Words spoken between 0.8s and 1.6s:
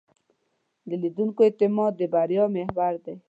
د لیدونکو